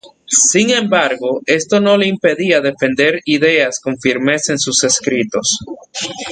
[0.25, 5.63] Sin embargo, esto no le impedía defender ideas con firmeza en sus escritos.